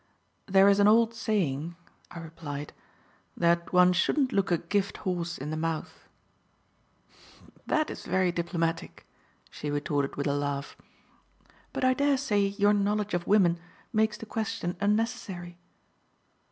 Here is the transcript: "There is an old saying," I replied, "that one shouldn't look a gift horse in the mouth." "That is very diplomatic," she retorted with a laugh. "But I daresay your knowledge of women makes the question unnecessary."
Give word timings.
"There 0.47 0.67
is 0.67 0.79
an 0.79 0.87
old 0.87 1.13
saying," 1.13 1.75
I 2.09 2.17
replied, 2.21 2.73
"that 3.37 3.71
one 3.71 3.93
shouldn't 3.93 4.31
look 4.31 4.49
a 4.49 4.57
gift 4.57 4.97
horse 5.05 5.37
in 5.37 5.51
the 5.51 5.55
mouth." 5.55 6.07
"That 7.67 7.91
is 7.91 8.07
very 8.07 8.31
diplomatic," 8.31 9.05
she 9.51 9.69
retorted 9.69 10.15
with 10.15 10.25
a 10.25 10.33
laugh. 10.33 10.75
"But 11.71 11.83
I 11.85 11.93
daresay 11.93 12.39
your 12.47 12.73
knowledge 12.73 13.13
of 13.13 13.27
women 13.27 13.59
makes 13.93 14.17
the 14.17 14.25
question 14.25 14.75
unnecessary." 14.81 15.59